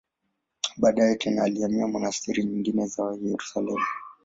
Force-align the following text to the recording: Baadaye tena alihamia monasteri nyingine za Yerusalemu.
Baadaye 0.77 1.15
tena 1.15 1.43
alihamia 1.43 1.87
monasteri 1.87 2.43
nyingine 2.43 2.87
za 2.87 3.17
Yerusalemu. 3.21 3.85